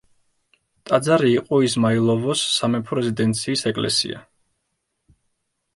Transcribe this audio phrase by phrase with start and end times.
[0.91, 4.25] ტაძარი იყო იზმაილოვოს სამეფო რეზიდენციის ეკლესია.